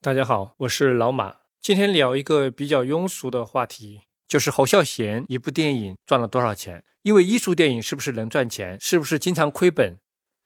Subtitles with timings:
[0.00, 1.38] 大家好，我是老马。
[1.60, 6.84] 今天聊一个比较庸俗的话题，就是侯孝贤一部电影赚了多少钱？
[7.02, 8.78] 因为艺术电影是不是能赚钱？
[8.80, 9.98] 是不是经常亏本？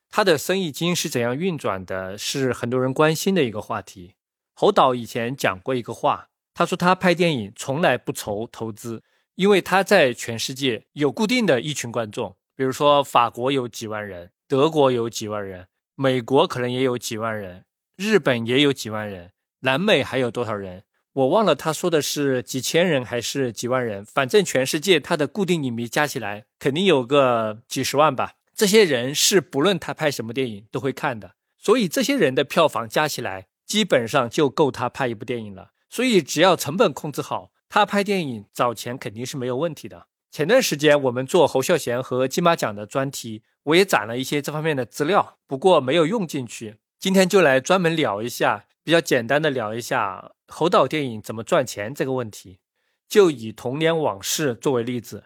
[0.08, 2.16] 他的生意经是怎样运转的？
[2.16, 4.14] 是很多人关心的一个话题。
[4.54, 9.02] 侯导以前讲过一个话，他说他拍电影从来不愁投资，
[9.34, 17.66] 因为他在全世界有固定的一群观众，比如说法国有几万人，德国有几万人，美国可能也有几万人，
[17.98, 19.30] 日本也有几万人。
[19.62, 20.84] 南美还有多少人？
[21.12, 24.04] 我忘了，他说的是几千人还是几万人？
[24.04, 28.34] 反正全世界他的固定影迷加起来肯定有个几十万吧。
[28.54, 35.70] 这些人是不论他拍什么电影都会看的，所以这些人的票房加起来基本上就够他拍一部电影了。
[35.88, 40.06] 所以只要成本控制好，他拍电影找钱肯定是没有问题的。
[40.30, 46.78] 前段时间我们做侯孝贤和金马奖的专题，我也攒了一些这方面的资料，不过没有用进去。
[46.98, 48.64] 今天就来专门聊一下。
[48.84, 52.58] 比较简单的聊一下侯导电影怎么赚钱这个问题，
[53.08, 55.24] 就以《童年往事》作为例子，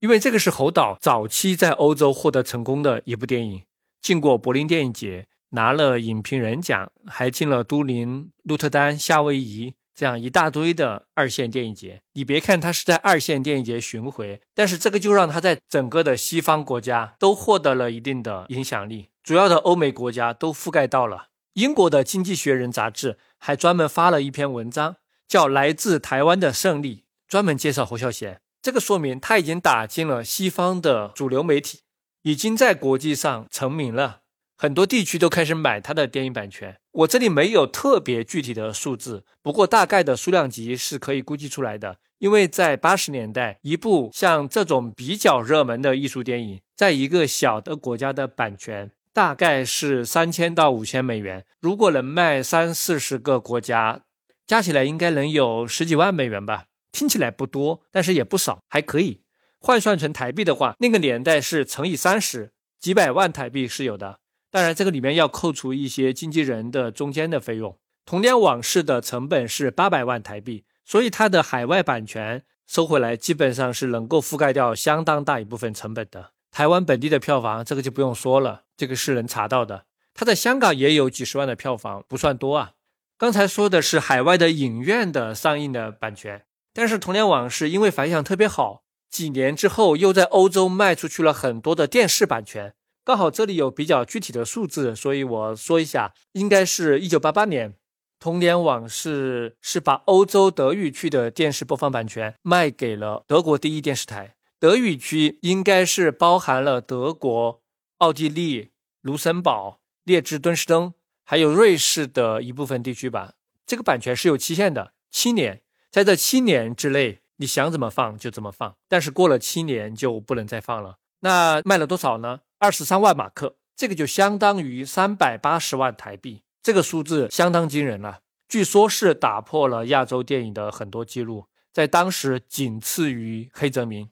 [0.00, 3.62] 因为这个是侯导早期在欧洲获得成功的一部电影，
[4.00, 12.02] 进过柏林电影节，拿了影评人奖，还进了都灵、鹿特丹、夏威夷这样一大堆的二线电影节。
[12.12, 21.28] 你别看他是在二线电影节巡回，但是这个就让他在整个的西方国家都获得了一定的影响力，主要的欧美国家都覆盖到了。
[21.54, 24.96] 英国的《经济学人》杂志还专门发了一篇文章，
[25.28, 26.96] 叫《来自台湾的胜利》，
[27.28, 28.40] 专门介绍侯孝贤。
[28.62, 31.80] 这个说明他已经打进了西方的主流媒体，
[32.22, 34.20] 已经在国际上成名了。
[34.56, 36.78] 很多地区都开始买他的电影版权。
[36.92, 41.98] 我这里没有特别具体的数字，不过大概的数量级是可以估计出来的。
[42.18, 48.92] 因为在八十年代，一部像这种比较热门的艺术电影，在一个小的国家的版权。
[49.12, 54.02] 大概是三千到五千美元，如果能卖三四十个国家，
[54.46, 56.64] 加起来应该能有十几万美元吧。
[56.90, 59.22] 听起来不多，但是也不少，还可以
[59.58, 64.20] 换算成台币的话，那个年代是乘以三十，几百万台币是有的。
[64.50, 67.72] 当然，这个里面要扣除一些经纪人的中间的费用。
[68.04, 76.32] 《童年往事》的成本是八百万台币，所以它的海外版权收回来，基本上是能够覆盖掉相当大一部分成本的。
[76.52, 79.86] 台湾本地的票房，这个就不用说了，这个是能查到的。
[80.12, 82.72] 他在香港也有几十万的票房，不算多啊。
[83.16, 92.74] 刚才说的是海外的影院的上映的版权，但是《童年往事》因为反响特别好，几年之后又在欧洲卖出去了很多的电视版权。
[93.02, 97.70] 刚好这里有比较具体的数字，所以我说一下，应该是一九八八年，
[98.20, 104.34] 《童年往事》是把欧洲德语区的电视播放版权卖给了德国第一电视台。
[104.62, 107.60] 德语区应该是包含了德国、
[107.98, 113.32] 奥地利、卢森堡、列支敦士登，还有瑞士的一部分地区吧。
[113.66, 118.76] 这个版权是有期限的，七年，在这七年之内，你想怎么放就怎么放。
[118.86, 120.98] 但是过了七年就不能再放了。
[121.22, 122.42] 那卖了多少呢？
[122.60, 128.20] 二十三万马克，这个就相当于三百八十万台币，这个数字相当惊人了。
[128.48, 134.08] 据说是打破了亚洲电影的很多记录，在当时仅次于黑泽明。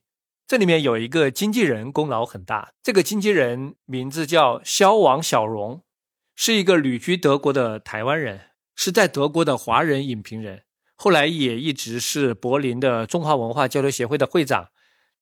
[0.51, 5.85] 这里面有一个经纪人功劳很大，这个经纪人名字叫肖王小荣，
[6.35, 8.41] 是一个旅居德国的台湾人，
[8.75, 10.63] 是在德国的华人影评人，
[10.97, 14.71] 后来也一直是柏林的中华文化交流协会的会长，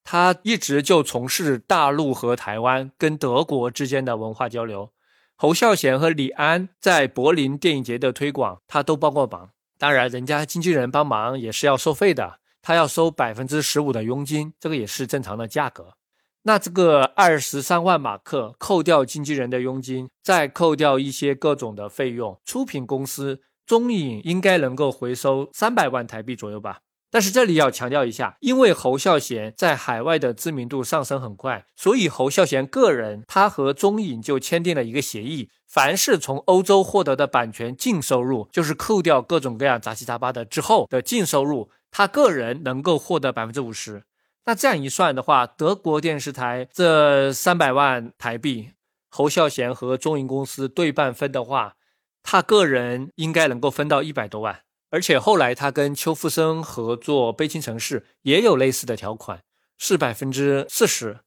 [0.03, 4.95] 他一直就从事大陆和台湾跟德国之间的文化交流。
[5.37, 12.39] 侯孝贤和李安在柏林电影节的推广，他都帮过忙，当然人家经纪人帮忙也是要收费的。
[12.63, 15.95] 他要收百分之十五的佣金，这个也是正常的价格。
[16.43, 26.79] 那这个二十三万马克，扣掉经纪人的佣金，再扣掉一些各种的费用，出品公司中影应该能够回收三百万台币左右吧。
[27.11, 41.71] 但是这里要强调一下，因为侯孝贤在海外的知名度上升很快，所以侯孝贤个人他和中影就签订了一个协议，凡是从欧洲获得的版权净收入，就是扣掉各种各样杂七杂八的之后的净收入。
[41.91, 44.05] 他个人能够获得百分之五十，
[44.45, 48.71] 那这样一算的话，德国电视台这三百万台币，
[49.09, 51.77] 侯孝贤和中银公司对半分的话，
[52.23, 54.63] 他个人应该能够分到一百多万。
[54.91, 59.43] 而且后来他跟邱富生合作《悲情城市》也有类似的条款，
[59.77, 61.21] 是百分之四十。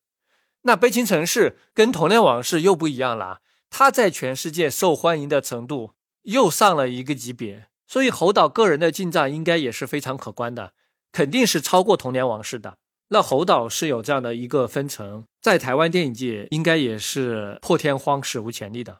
[0.63, 5.93] 那《悲情城市》跟《童年往事》又不一样了，他在全世界受欢迎的程度
[6.23, 7.67] 又上了一个级别。
[7.91, 10.71] 所以侯导个人的进账应该也是非常可观的，
[11.11, 12.77] 肯定是超过《童年往事》的。
[13.09, 18.99] 那侯导是有这样的一个分成，在台湾电影界应该也是破天荒、史无前例的。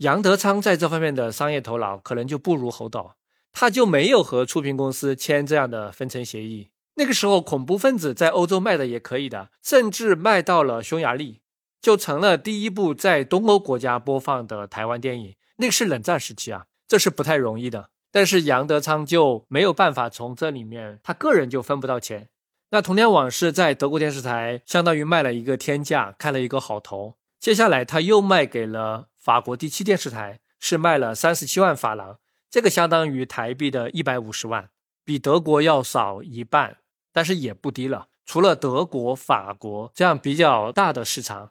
[0.00, 3.16] 杨德昌在这方面的商业头脑可能就不如侯导，
[3.52, 6.68] 他就没有和出品公司签这样的分成协议。
[6.96, 11.40] 那个时候，恐怖分子在欧洲卖的也可以的，甚至卖到了匈牙利，
[11.80, 15.36] 就成了第一部在东欧国家播放的台湾电影。
[15.56, 17.88] 那个是冷战时期啊，这是不太容易的。
[18.16, 22.30] 但是杨德昌就没有办法从这里面，他个人就分不到钱。
[22.70, 27.16] 那《童年往事》在德国电视台相当于卖了一个天价，开了一个好头。
[27.38, 32.16] 接下来他又卖给了法国第七电视台，是卖了三十七万法郎，
[32.48, 34.70] 这个相当于台币的一百五十万，
[35.04, 36.78] 比德国要少一半，
[37.12, 38.06] 但是也不低了。
[38.24, 41.50] 除了德国、法国这样比较大的市场，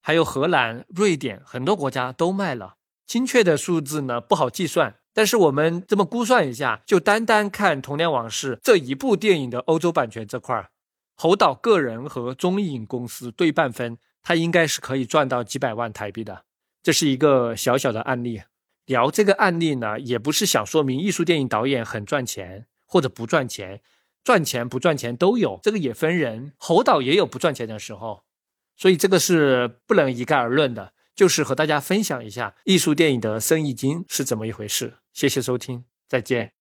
[0.00, 2.76] 还有荷兰、瑞典很多国家都卖了。
[3.04, 4.94] 精确的数字呢不好计算。
[5.16, 10.68] 但是我们这么估算一下，就单单看《童年往事》这一部电影的欧洲版权这块儿，
[11.14, 16.44] 侯导个人和中影公司对半分，他应该是可以赚到几百万台币的。
[16.82, 18.42] 这是一个小小的案例。
[18.84, 23.80] 聊这个案例呢，也不是想说明艺术电影导演很赚钱或者不赚钱，
[24.22, 26.52] 赚钱不赚钱都有，这个也分人。
[26.58, 28.24] 侯导也有不赚钱的时候，
[28.76, 30.92] 所以这个是不能一概而论的。
[31.14, 34.98] 就是和大家分享一下艺术电影的生意经是怎么一回事。
[35.16, 36.52] 谢谢收听，再见。